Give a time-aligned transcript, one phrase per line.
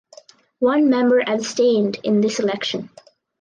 [0.57, 2.89] One member abstained in this election.